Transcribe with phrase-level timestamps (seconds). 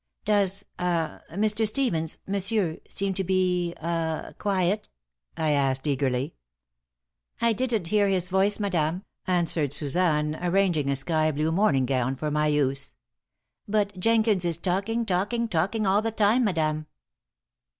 [0.25, 1.67] "Does ah Mr.
[1.67, 4.89] Stevens monsieur seem to be ah quiet?"
[5.37, 6.33] I asked, eagerly.
[7.39, 12.31] "I didn't hear his voice, madame," answered Suzanne, arranging a sky blue morning gown for
[12.31, 12.93] my use.
[13.67, 16.87] "But Jenkins is talking, talking, talking all the time, madame."